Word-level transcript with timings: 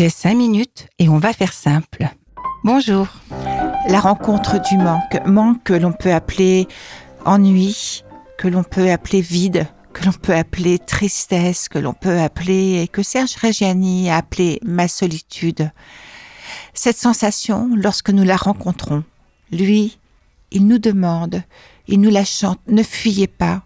J'ai 0.00 0.08
cinq 0.08 0.34
minutes 0.34 0.88
et 0.98 1.10
on 1.10 1.18
va 1.18 1.34
faire 1.34 1.52
simple. 1.52 2.08
Bonjour. 2.64 3.06
La 3.86 4.00
rencontre 4.00 4.58
du 4.66 4.78
manque, 4.78 5.18
manque 5.26 5.62
que 5.62 5.74
l'on 5.74 5.92
peut 5.92 6.14
appeler 6.14 6.68
ennui, 7.26 8.02
que 8.38 8.48
l'on 8.48 8.62
peut 8.62 8.90
appeler 8.90 9.20
vide, 9.20 9.66
que 9.92 10.06
l'on 10.06 10.12
peut 10.12 10.34
appeler 10.34 10.78
tristesse, 10.78 11.68
que 11.68 11.78
l'on 11.78 11.92
peut 11.92 12.18
appeler, 12.18 12.80
et 12.80 12.88
que 12.88 13.02
Serge 13.02 13.36
Reggiani 13.36 14.08
a 14.08 14.16
appelé 14.16 14.58
ma 14.64 14.88
solitude. 14.88 15.70
Cette 16.72 16.96
sensation, 16.96 17.68
lorsque 17.76 18.08
nous 18.08 18.24
la 18.24 18.36
rencontrons, 18.36 19.04
lui, 19.52 19.98
il 20.50 20.66
nous 20.66 20.78
demande, 20.78 21.42
il 21.88 22.00
nous 22.00 22.08
la 22.08 22.24
chante, 22.24 22.60
ne 22.68 22.82
fuyez 22.82 23.26
pas. 23.26 23.64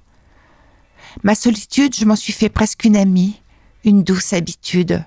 Ma 1.23 1.37
solitude, 1.37 1.95
je 1.95 2.05
m'en 2.07 2.17
suis 2.17 2.33
fait 2.33 2.49
presque 2.49 2.85
une 2.85 2.97
amie, 2.97 3.41
une 3.85 4.03
douce 4.03 4.33
habitude. 4.33 5.05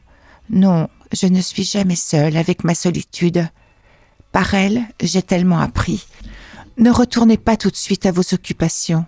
Non, 0.49 0.88
je 1.11 1.27
ne 1.27 1.41
suis 1.41 1.63
jamais 1.63 1.95
seule 1.95 2.38
avec 2.38 2.63
ma 2.63 2.75
solitude. 2.75 3.48
Par 4.31 4.53
elle, 4.53 4.84
j'ai 5.02 5.21
tellement 5.21 5.59
appris. 5.59 6.05
Ne 6.77 6.91
retournez 6.91 7.38
pas 7.38 7.57
tout 7.57 7.71
de 7.71 7.75
suite 7.75 8.05
à 8.05 8.11
vos 8.11 8.34
occupations. 8.34 9.05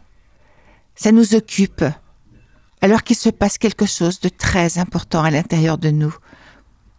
Ça 0.96 1.12
nous 1.12 1.36
occupe, 1.36 1.84
alors 2.82 3.04
qu'il 3.04 3.16
se 3.16 3.30
passe 3.30 3.58
quelque 3.58 3.86
chose 3.86 4.20
de 4.20 4.30
très 4.30 4.78
important 4.80 5.24
à 5.24 5.32
l'intérieur 5.32 5.78
de 5.78 5.90
nous. 5.90 6.16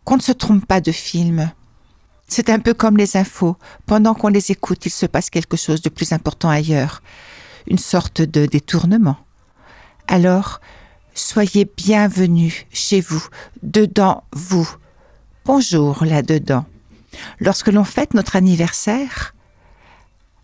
Qu'on 0.04 0.16
ne 0.16 0.22
se 0.22 0.32
trompe 0.32 0.66
pas 0.66 0.80
de 0.80 0.92
film. 0.92 1.50
C'est 2.26 2.50
un 2.50 2.60
peu 2.60 2.74
comme 2.74 2.96
les 2.96 3.16
infos. 3.16 3.56
Pendant 3.86 4.14
qu'on 4.14 4.28
les 4.28 4.52
écoute, 4.52 4.86
il 4.86 4.90
se 4.90 5.06
passe 5.06 5.30
quelque 5.30 5.56
chose 5.56 5.82
de 5.82 5.88
plus 5.88 6.12
important 6.12 6.48
ailleurs. 6.48 7.02
Une 7.66 7.78
sorte 7.78 8.22
de 8.22 8.46
détournement. 8.46 9.16
Alors, 10.06 10.60
soyez 11.14 11.68
bienvenus 11.76 12.66
chez 12.72 13.00
vous, 13.00 13.26
dedans 13.62 14.24
vous. 14.32 14.68
Bonjour 15.46 16.04
là-dedans. 16.04 16.66
Lorsque 17.38 17.68
l'on 17.68 17.84
fête 17.84 18.12
notre 18.12 18.36
anniversaire, 18.36 19.34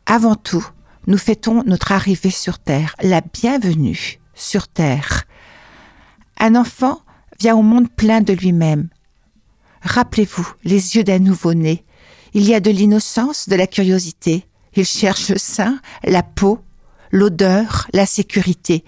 avant 0.06 0.36
tout, 0.36 0.66
nous 1.06 1.18
fêtons 1.18 1.62
notre 1.66 1.92
arrivée 1.92 2.30
sur 2.30 2.58
Terre, 2.58 2.96
la 3.02 3.20
bienvenue 3.20 4.18
sur 4.34 4.68
Terre. 4.68 5.24
Un 6.40 6.54
enfant 6.56 7.02
vient 7.38 7.54
au 7.54 7.62
monde 7.62 7.90
plein 7.90 8.22
de 8.22 8.32
lui-même. 8.32 8.88
Rappelez-vous 9.82 10.48
les 10.64 10.96
yeux 10.96 11.04
d'un 11.04 11.18
nouveau-né. 11.18 11.84
Il 12.32 12.44
y 12.44 12.54
a 12.54 12.60
de 12.60 12.70
l'innocence, 12.70 13.50
de 13.50 13.54
la 13.54 13.66
curiosité. 13.66 14.46
Il 14.74 14.86
cherche 14.86 15.28
le 15.28 15.38
sein, 15.38 15.78
la 16.04 16.22
peau, 16.22 16.58
l'odeur, 17.12 17.86
la 17.92 18.06
sécurité. 18.06 18.82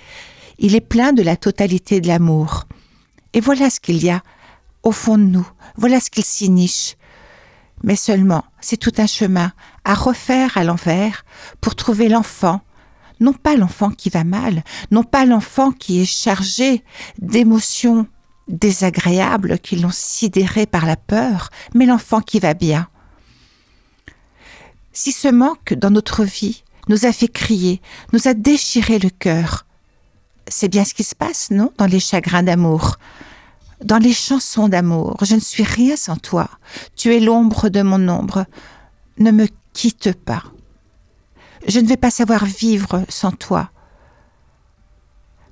Il 0.58 0.74
est 0.74 0.80
plein 0.80 1.12
de 1.12 1.22
la 1.22 1.36
totalité 1.36 2.00
de 2.00 2.08
l'amour. 2.08 2.64
Et 3.34 3.40
voilà 3.40 3.68
ce 3.68 3.78
qu'il 3.78 4.02
y 4.02 4.08
a 4.08 4.22
au 4.82 4.92
fond 4.92 5.18
de 5.18 5.24
nous. 5.24 5.48
Voilà 5.78 6.00
ce 6.00 6.10
qu'il 6.10 6.24
s'y 6.24 6.50
niche. 6.50 6.96
Mais 7.84 7.94
seulement, 7.94 8.44
c'est 8.60 8.76
tout 8.76 8.92
un 8.98 9.06
chemin 9.06 9.52
à 9.84 9.94
refaire 9.94 10.58
à 10.58 10.64
l'envers 10.64 11.24
pour 11.60 11.76
trouver 11.76 12.08
l'enfant. 12.08 12.60
Non 13.20 13.32
pas 13.32 13.56
l'enfant 13.56 13.90
qui 13.90 14.10
va 14.10 14.24
mal, 14.24 14.64
non 14.90 15.04
pas 15.04 15.24
l'enfant 15.24 15.70
qui 15.70 16.00
est 16.00 16.04
chargé 16.04 16.84
d'émotions 17.20 18.08
désagréables 18.48 19.60
qui 19.60 19.76
l'ont 19.76 19.92
sidéré 19.92 20.66
par 20.66 20.84
la 20.84 20.96
peur, 20.96 21.50
mais 21.74 21.86
l'enfant 21.86 22.20
qui 22.20 22.40
va 22.40 22.54
bien. 22.54 22.88
Si 24.92 25.12
ce 25.12 25.28
manque 25.28 25.74
dans 25.74 25.90
notre 25.90 26.24
vie 26.24 26.64
nous 26.88 27.06
a 27.06 27.12
fait 27.12 27.28
crier, 27.28 27.80
nous 28.12 28.26
a 28.26 28.34
déchiré 28.34 28.98
le 28.98 29.10
cœur, 29.10 29.64
c'est 30.48 30.68
bien 30.68 30.84
ce 30.84 30.94
qui 30.94 31.04
se 31.04 31.14
passe, 31.14 31.50
non, 31.50 31.72
dans 31.76 31.86
les 31.86 32.00
chagrins 32.00 32.42
d'amour 32.42 32.96
dans 33.82 33.98
les 33.98 34.12
chansons 34.12 34.68
d'amour. 34.68 35.16
Je 35.22 35.34
ne 35.34 35.40
suis 35.40 35.62
rien 35.62 35.96
sans 35.96 36.16
toi. 36.16 36.48
Tu 36.96 37.14
es 37.14 37.20
l'ombre 37.20 37.68
de 37.68 37.82
mon 37.82 38.08
ombre. 38.08 38.44
Ne 39.18 39.30
me 39.30 39.46
quitte 39.72 40.12
pas. 40.12 40.44
Je 41.66 41.80
ne 41.80 41.86
vais 41.86 41.96
pas 41.96 42.10
savoir 42.10 42.44
vivre 42.44 43.04
sans 43.08 43.32
toi. 43.32 43.70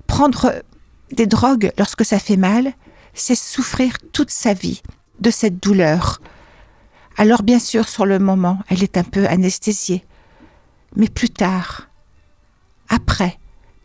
Prendre 0.07 0.63
des 1.11 1.27
drogues 1.27 1.71
lorsque 1.77 2.05
ça 2.05 2.19
fait 2.19 2.37
mal, 2.37 2.73
c'est 3.13 3.35
souffrir 3.35 3.97
toute 4.13 4.31
sa 4.31 4.53
vie 4.53 4.81
de 5.19 5.31
cette 5.31 5.61
douleur. 5.61 6.21
Alors 7.17 7.43
bien 7.43 7.59
sûr, 7.59 7.87
sur 7.87 8.05
le 8.05 8.19
moment, 8.19 8.59
elle 8.69 8.83
est 8.83 8.97
un 8.97 9.03
peu 9.03 9.25
anesthésiée. 9.27 10.05
Mais 10.95 11.07
plus 11.07 11.29
tard, 11.29 11.89
après, 12.89 13.37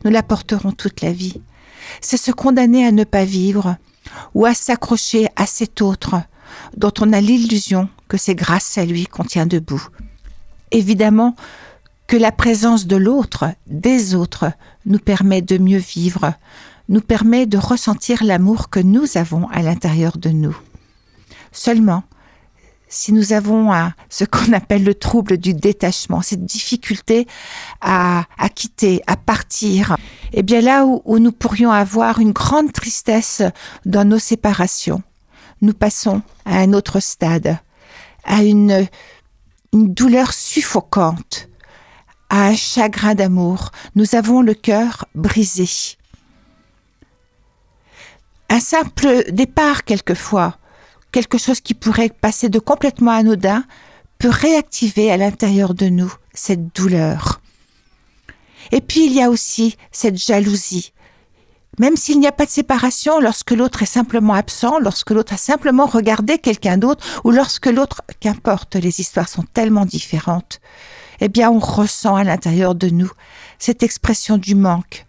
nous 0.04 0.10
la 0.10 0.22
porterons 0.22 0.72
toute 0.72 1.00
la 1.00 1.12
vie. 1.12 1.40
C'est 2.00 2.16
se 2.16 2.30
condamner 2.30 2.86
à 2.86 2.92
ne 2.92 3.04
pas 3.04 3.24
vivre, 3.24 3.76
ou 4.34 4.46
à 4.46 4.54
s'accrocher 4.54 5.28
à 5.36 5.46
cet 5.46 5.80
autre 5.82 6.16
dont 6.76 6.92
on 7.00 7.12
a 7.12 7.20
l'illusion 7.20 7.88
que 8.08 8.16
c'est 8.16 8.34
grâce 8.34 8.76
à 8.78 8.84
lui 8.84 9.06
qu'on 9.06 9.24
tient 9.24 9.46
debout. 9.46 9.86
Évidemment 10.70 11.34
que 12.06 12.16
la 12.16 12.32
présence 12.32 12.86
de 12.86 12.96
l'autre, 12.96 13.46
des 13.66 14.14
autres, 14.14 14.52
nous 14.84 14.98
permet 14.98 15.40
de 15.40 15.56
mieux 15.58 15.78
vivre, 15.78 16.34
nous 16.88 17.00
permet 17.00 17.46
de 17.46 17.58
ressentir 17.58 18.24
l'amour 18.24 18.68
que 18.68 18.80
nous 18.80 19.16
avons 19.16 19.48
à 19.48 19.62
l'intérieur 19.62 20.18
de 20.18 20.30
nous. 20.30 20.56
Seulement, 21.52 22.02
si 22.92 23.12
nous 23.12 23.32
avons 23.32 23.72
ce 24.10 24.24
qu'on 24.24 24.52
appelle 24.52 24.84
le 24.84 24.94
trouble 24.94 25.38
du 25.38 25.54
détachement, 25.54 26.20
cette 26.20 26.44
difficulté 26.44 27.26
à, 27.80 28.26
quitter, 28.54 29.02
à 29.06 29.16
partir, 29.16 29.96
eh 30.32 30.42
bien 30.42 30.60
là 30.60 30.84
où, 30.84 31.18
nous 31.18 31.32
pourrions 31.32 31.72
avoir 31.72 32.20
une 32.20 32.32
grande 32.32 32.72
tristesse 32.72 33.42
dans 33.86 34.06
nos 34.06 34.18
séparations, 34.18 35.02
nous 35.62 35.72
passons 35.72 36.22
à 36.44 36.58
un 36.58 36.74
autre 36.74 37.00
stade, 37.00 37.58
à 38.24 38.42
une, 38.42 38.86
une 39.72 39.94
douleur 39.94 40.32
suffocante, 40.32 41.48
à 42.28 42.48
un 42.48 42.54
chagrin 42.54 43.14
d'amour. 43.14 43.70
Nous 43.94 44.14
avons 44.14 44.42
le 44.42 44.54
cœur 44.54 45.06
brisé. 45.14 45.96
Un 48.50 48.60
simple 48.60 49.24
départ 49.32 49.84
quelquefois, 49.84 50.58
quelque 51.12 51.38
chose 51.38 51.60
qui 51.60 51.74
pourrait 51.74 52.08
passer 52.08 52.48
de 52.48 52.58
complètement 52.58 53.12
anodin 53.12 53.64
peut 54.18 54.30
réactiver 54.30 55.10
à 55.12 55.16
l'intérieur 55.16 55.74
de 55.74 55.86
nous 55.86 56.12
cette 56.34 56.74
douleur. 56.74 57.40
Et 58.72 58.80
puis 58.80 59.06
il 59.06 59.12
y 59.12 59.22
a 59.22 59.30
aussi 59.30 59.76
cette 59.90 60.16
jalousie. 60.16 60.92
Même 61.78 61.96
s'il 61.96 62.20
n'y 62.20 62.26
a 62.26 62.32
pas 62.32 62.44
de 62.44 62.50
séparation, 62.50 63.18
lorsque 63.18 63.50
l'autre 63.50 63.82
est 63.82 63.86
simplement 63.86 64.34
absent, 64.34 64.78
lorsque 64.78 65.10
l'autre 65.10 65.32
a 65.32 65.38
simplement 65.38 65.86
regardé 65.86 66.38
quelqu'un 66.38 66.76
d'autre, 66.76 67.04
ou 67.24 67.30
lorsque 67.30 67.66
l'autre, 67.66 68.02
qu'importe, 68.20 68.76
les 68.76 69.00
histoires 69.00 69.28
sont 69.28 69.44
tellement 69.54 69.86
différentes, 69.86 70.60
eh 71.20 71.28
bien 71.28 71.50
on 71.50 71.58
ressent 71.58 72.14
à 72.14 72.24
l'intérieur 72.24 72.74
de 72.74 72.88
nous 72.88 73.10
cette 73.58 73.82
expression 73.82 74.36
du 74.36 74.54
manque, 74.54 75.06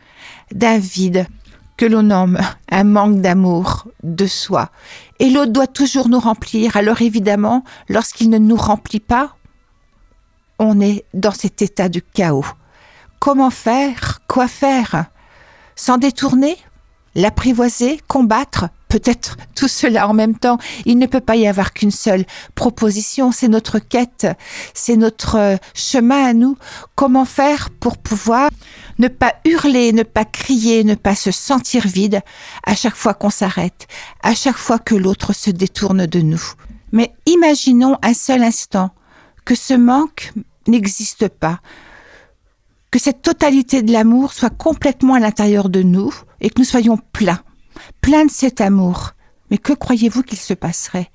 d'un 0.54 0.78
vide, 0.78 1.28
que 1.76 1.86
l'on 1.86 2.04
nomme 2.04 2.40
un 2.70 2.84
manque 2.84 3.20
d'amour 3.20 3.88
de 4.04 4.28
soi. 4.28 4.70
Et 5.24 5.30
l'autre 5.30 5.54
doit 5.54 5.68
toujours 5.68 6.10
nous 6.10 6.20
remplir. 6.20 6.76
Alors 6.76 7.02
évidemment, 7.02 7.64
lorsqu'il 7.88 8.30
ne 8.30 8.38
nous 8.38 8.58
remplit 8.58 9.00
pas, 9.00 9.38
on 10.60 10.82
est 10.82 11.06
dans 11.14 11.32
cet 11.32 11.62
état 11.62 11.88
de 11.88 12.02
chaos. 12.02 12.46
Comment 13.20 13.50
faire? 13.50 14.20
Quoi 14.28 14.50
faire? 14.50 15.06
S'en 15.78 15.98
détourner? 15.98 16.58
L'apprivoiser? 17.16 18.02
Combattre? 18.10 18.66
Peut-être 18.90 19.38
tout 19.56 19.70
cela 19.70 20.10
en 20.10 20.14
même 20.14 20.38
temps. 20.38 20.58
Il 20.86 20.98
ne 20.98 21.06
peut 21.06 21.22
pas 21.22 21.38
y 21.38 21.48
avoir 21.48 21.72
qu'une 21.72 21.90
seule 21.90 22.26
proposition, 22.54 23.32
c'est 23.32 23.48
notre 23.48 23.80
quête, 23.80 24.28
c'est 24.74 24.98
notre 24.98 25.38
euh, 25.38 25.56
chemin 25.74 26.26
à 26.26 26.34
nous. 26.34 26.58
Comment 26.96 27.24
faire 27.24 27.70
pour 27.80 27.98
pouvoir 27.98 28.50
ne 29.00 29.08
pas 29.08 29.36
hurler, 29.46 29.94
ne 29.94 30.04
pas 30.04 30.26
crier, 30.26 30.84
ne 30.84 30.96
pas 30.96 31.16
se 31.16 31.32
sentir 31.32 31.88
vide 31.88 32.22
à 32.66 32.76
chaque 32.76 32.96
fois 32.96 33.14
qu'on 33.14 33.30
s'arrête, 33.30 33.88
à 34.22 34.36
chaque 34.36 34.58
fois 34.58 34.80
que 34.80 34.96
l'autre 34.96 35.34
se 35.34 35.50
détourne 35.50 36.06
de 36.06 36.22
nous. 36.22 36.44
Mais 36.92 37.14
imaginons 37.26 37.98
un 38.02 38.14
seul 38.14 38.44
instant 38.44 38.92
que 39.46 39.56
ce 39.56 39.74
manque 39.74 40.34
n'existe 40.68 41.28
pas, 41.28 41.60
que 42.92 43.00
cette 43.00 43.22
totalité 43.22 43.82
de 43.82 43.92
l'amour 43.92 44.34
soit 44.34 44.56
complètement 44.56 45.16
à 45.16 45.20
l'intérieur 45.20 45.70
de 45.70 45.82
nous 45.82 46.14
et 46.42 46.50
que 46.50 46.60
nous 46.60 46.66
soyons 46.66 46.98
pleins 47.12 47.42
plein 48.02 48.26
de 48.26 48.32
cet 48.32 48.62
amour. 48.62 49.12
Mais 49.50 49.58
que 49.58 49.74
croyez-vous 49.74 50.24
qu'il 50.24 50.38
se 50.38 50.54
passerait? 50.54 51.10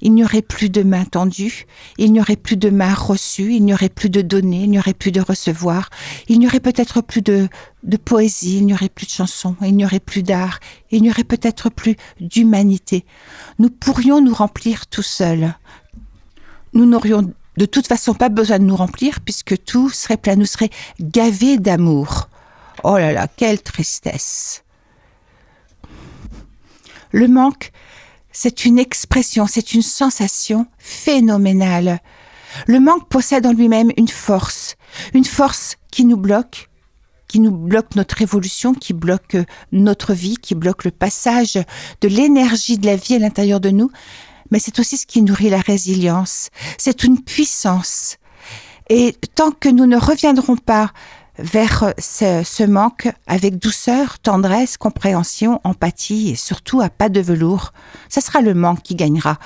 Il 0.00 0.14
n'y 0.14 0.24
aurait 0.24 0.42
plus 0.42 0.70
de 0.70 0.82
mains 0.82 1.04
tendues, 1.04 1.66
il 1.98 2.12
n'y 2.12 2.20
aurait 2.20 2.36
plus 2.36 2.56
de 2.56 2.70
mains 2.70 2.94
reçues, 2.94 3.54
il 3.54 3.64
n'y 3.64 3.74
aurait 3.74 3.88
plus 3.88 4.10
de 4.10 4.22
donner, 4.22 4.62
il 4.62 4.70
n'y 4.70 4.78
aurait 4.78 4.94
plus 4.94 5.12
de 5.12 5.20
recevoir, 5.20 5.90
il 6.28 6.38
n'y 6.38 6.46
aurait 6.46 6.60
peut-être 6.60 7.02
plus 7.02 7.22
de, 7.22 7.48
de 7.82 7.96
poésie, 7.96 8.58
il 8.58 8.66
n'y 8.66 8.74
aurait 8.74 8.88
plus 8.88 9.06
de 9.06 9.12
chansons, 9.12 9.56
il 9.62 9.76
n'y 9.76 9.84
aurait 9.84 10.00
plus 10.00 10.22
d'art, 10.22 10.60
il 10.90 11.02
n'y 11.02 11.10
aurait 11.10 11.24
peut-être 11.24 11.70
plus 11.70 11.96
d'humanité. 12.20 13.04
Nous 13.58 13.70
pourrions 13.70 14.20
nous 14.20 14.34
remplir 14.34 14.86
tout 14.86 15.02
seuls. 15.02 15.54
Nous 16.72 16.86
n'aurions 16.86 17.32
de 17.56 17.66
toute 17.66 17.86
façon 17.86 18.14
pas 18.14 18.28
besoin 18.28 18.58
de 18.58 18.64
nous 18.64 18.76
remplir 18.76 19.20
puisque 19.20 19.62
tout 19.64 19.90
serait 19.90 20.16
plein, 20.16 20.36
nous 20.36 20.46
serait 20.46 20.70
gavé 21.00 21.58
d'amour. 21.58 22.28
Oh 22.84 22.96
là 22.96 23.12
là, 23.12 23.28
quelle 23.28 23.60
tristesse. 23.60 24.64
Le 27.12 27.28
manque, 27.28 27.72
c'est 28.32 28.64
une 28.64 28.78
expression, 28.78 29.46
c'est 29.46 29.74
une 29.74 29.82
sensation 29.82 30.66
phénoménale. 30.78 32.00
Le 32.66 32.80
manque 32.80 33.08
possède 33.08 33.46
en 33.46 33.52
lui-même 33.52 33.90
une 33.96 34.08
force, 34.08 34.76
une 35.14 35.24
force 35.24 35.76
qui 35.90 36.04
nous 36.04 36.16
bloque, 36.16 36.68
qui 37.28 37.40
nous 37.40 37.52
bloque 37.52 37.94
notre 37.94 38.22
évolution, 38.22 38.74
qui 38.74 38.92
bloque 38.92 39.36
notre 39.72 40.14
vie, 40.14 40.36
qui 40.36 40.54
bloque 40.54 40.84
le 40.84 40.90
passage 40.90 41.58
de 42.00 42.08
l'énergie 42.08 42.78
de 42.78 42.86
la 42.86 42.96
vie 42.96 43.14
à 43.14 43.18
l'intérieur 43.20 43.60
de 43.60 43.70
nous, 43.70 43.90
mais 44.50 44.58
c'est 44.58 44.78
aussi 44.80 44.96
ce 44.96 45.06
qui 45.06 45.22
nourrit 45.22 45.50
la 45.50 45.60
résilience. 45.60 46.48
C'est 46.76 47.04
une 47.04 47.22
puissance. 47.22 48.16
Et 48.88 49.14
tant 49.36 49.52
que 49.52 49.68
nous 49.68 49.86
ne 49.86 49.96
reviendrons 49.96 50.56
pas 50.56 50.90
vers 51.40 51.94
ce, 51.98 52.64
manque 52.64 53.08
avec 53.26 53.58
douceur, 53.58 54.18
tendresse, 54.18 54.76
compréhension, 54.76 55.60
empathie 55.64 56.30
et 56.30 56.36
surtout 56.36 56.80
à 56.80 56.90
pas 56.90 57.08
de 57.08 57.20
velours, 57.20 57.72
ce 58.08 58.20
sera 58.20 58.40
le 58.40 58.54
manque 58.54 58.82
qui 58.82 58.94
gagnera. 58.94 59.38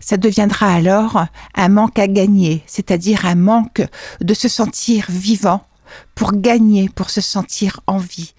Ça 0.00 0.16
deviendra 0.16 0.72
alors 0.72 1.26
un 1.54 1.68
manque 1.68 1.98
à 1.98 2.08
gagner, 2.08 2.62
c'est-à-dire 2.66 3.26
un 3.26 3.34
manque 3.34 3.82
de 4.20 4.34
se 4.34 4.48
sentir 4.48 5.06
vivant 5.08 5.62
pour 6.14 6.32
gagner, 6.32 6.88
pour 6.88 7.10
se 7.10 7.20
sentir 7.20 7.80
en 7.86 7.98
vie. 7.98 8.34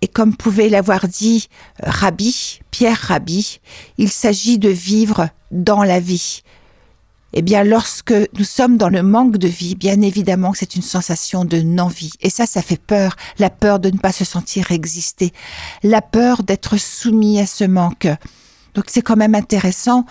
Et 0.00 0.08
comme 0.08 0.36
pouvait 0.36 0.68
l'avoir 0.68 1.08
dit 1.08 1.48
euh, 1.82 1.90
Rabbi, 1.90 2.60
Pierre 2.70 2.98
Rabbi, 2.98 3.60
il 3.96 4.10
s'agit 4.10 4.58
de 4.58 4.68
vivre 4.68 5.28
dans 5.50 5.82
la 5.82 5.98
vie. 5.98 6.42
Eh 7.36 7.42
bien, 7.42 7.64
lorsque 7.64 8.14
nous 8.38 8.44
sommes 8.44 8.76
dans 8.76 8.88
le 8.88 9.02
manque 9.02 9.38
de 9.38 9.48
vie, 9.48 9.74
bien 9.74 10.00
évidemment, 10.02 10.52
c'est 10.54 10.76
une 10.76 10.82
sensation 10.82 11.44
de 11.44 11.60
non-vie. 11.60 12.12
Et 12.20 12.30
ça, 12.30 12.46
ça 12.46 12.62
fait 12.62 12.80
peur. 12.80 13.16
La 13.38 13.50
peur 13.50 13.80
de 13.80 13.90
ne 13.90 13.98
pas 13.98 14.12
se 14.12 14.24
sentir 14.24 14.70
exister. 14.70 15.32
La 15.82 16.00
peur 16.00 16.44
d'être 16.44 16.76
soumis 16.76 17.40
à 17.40 17.46
ce 17.46 17.64
manque. 17.64 18.06
Donc, 18.74 18.84
c'est 18.86 19.02
quand 19.02 19.16
même 19.16 19.34
intéressant 19.34 20.06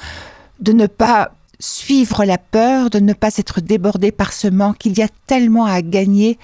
de 0.59 0.73
ne 0.73 0.85
pas 0.85 1.31
suivre 1.59 2.25
la 2.25 2.37
peur, 2.37 2.89
de 2.89 2.99
ne 2.99 3.13
pas 3.13 3.37
être 3.37 3.61
débordé 3.61 4.11
par 4.11 4.33
ce 4.33 4.49
manque. 4.49 4.85
Il 4.85 4.97
y 4.97 5.01
a 5.01 5.07
tellement 5.25 5.65
à 5.65 5.81
gagner 5.81 6.37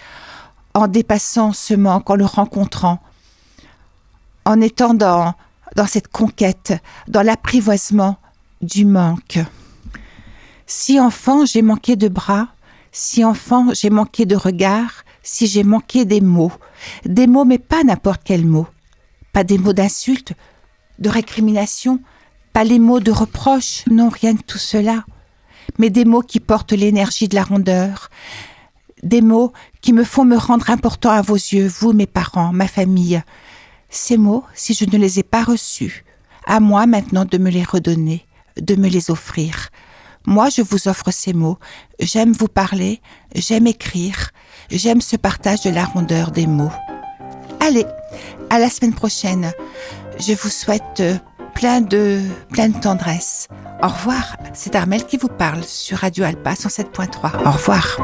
en 0.73 0.87
dépassant 0.87 1.51
ce 1.51 1.73
manque, 1.73 2.09
en 2.09 2.15
le 2.15 2.25
rencontrant 2.25 2.99
en 4.45 4.61
étant 4.61 4.93
dans, 4.93 5.33
dans 5.75 5.85
cette 5.85 6.07
conquête, 6.07 6.73
dans 7.07 7.21
l'apprivoisement 7.21 8.17
du 8.61 8.85
manque. 8.85 9.39
Si 10.71 10.99
enfant 10.99 11.45
j'ai 11.45 11.63
manqué 11.63 11.95
de 11.95 12.07
bras, 12.07 12.49
si 12.91 13.25
enfant 13.25 13.73
j'ai 13.73 13.89
manqué 13.89 14.27
de 14.27 14.35
regard, 14.35 15.03
si 15.23 15.47
j'ai 15.47 15.63
manqué 15.63 16.05
des 16.05 16.21
mots, 16.21 16.51
des 17.05 17.25
mots 17.25 17.43
mais 17.43 17.57
pas 17.57 17.83
n'importe 17.83 18.21
quels 18.23 18.45
mots, 18.45 18.67
pas 19.33 19.43
des 19.43 19.57
mots 19.57 19.73
d'insulte, 19.73 20.33
de 20.99 21.09
récrimination, 21.09 21.99
pas 22.53 22.63
les 22.63 22.77
mots 22.77 22.99
de 22.99 23.09
reproche, 23.09 23.83
non 23.89 24.09
rien 24.09 24.35
de 24.35 24.43
tout 24.43 24.59
cela, 24.59 25.05
mais 25.79 25.89
des 25.89 26.05
mots 26.05 26.21
qui 26.21 26.39
portent 26.39 26.73
l'énergie 26.73 27.27
de 27.27 27.33
la 27.33 27.45
rondeur, 27.45 28.11
des 29.01 29.21
mots 29.21 29.53
qui 29.81 29.91
me 29.91 30.03
font 30.03 30.23
me 30.23 30.37
rendre 30.37 30.69
important 30.69 31.09
à 31.09 31.23
vos 31.23 31.33
yeux, 31.33 31.67
vous 31.67 31.93
mes 31.93 32.05
parents, 32.05 32.53
ma 32.53 32.67
famille, 32.67 33.23
ces 33.89 34.17
mots, 34.17 34.43
si 34.53 34.75
je 34.75 34.85
ne 34.85 34.99
les 34.99 35.17
ai 35.17 35.23
pas 35.23 35.43
reçus, 35.43 36.05
à 36.45 36.59
moi 36.59 36.85
maintenant 36.85 37.25
de 37.25 37.39
me 37.39 37.49
les 37.49 37.63
redonner, 37.63 38.27
de 38.61 38.75
me 38.75 38.87
les 38.87 39.09
offrir. 39.09 39.71
Moi, 40.25 40.49
je 40.49 40.61
vous 40.61 40.87
offre 40.87 41.11
ces 41.11 41.33
mots. 41.33 41.57
J'aime 41.99 42.33
vous 42.33 42.47
parler, 42.47 43.01
j'aime 43.35 43.67
écrire, 43.67 44.31
j'aime 44.69 45.01
ce 45.01 45.15
partage 45.15 45.61
de 45.61 45.69
la 45.69 45.85
rondeur 45.85 46.31
des 46.31 46.47
mots. 46.47 46.71
Allez, 47.59 47.85
à 48.49 48.59
la 48.59 48.69
semaine 48.69 48.93
prochaine. 48.93 49.51
Je 50.19 50.33
vous 50.33 50.49
souhaite 50.49 50.99
euh, 50.99 51.15
plein 51.55 51.81
de, 51.81 52.21
plein 52.51 52.69
de 52.69 52.79
tendresse. 52.79 53.47
Au 53.81 53.87
revoir. 53.87 54.37
C'est 54.53 54.75
Armel 54.75 55.05
qui 55.05 55.17
vous 55.17 55.29
parle 55.29 55.63
sur 55.63 55.99
Radio 55.99 56.25
Alpa 56.25 56.53
107.3. 56.53 57.47
Au 57.47 57.51
revoir. 57.51 57.97